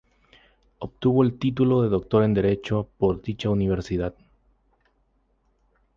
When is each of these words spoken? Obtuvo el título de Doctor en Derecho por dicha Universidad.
Obtuvo 0.79 1.21
el 1.21 1.37
título 1.37 1.83
de 1.83 1.89
Doctor 1.89 2.23
en 2.23 2.33
Derecho 2.33 2.89
por 2.97 3.21
dicha 3.21 3.51
Universidad. 3.51 4.15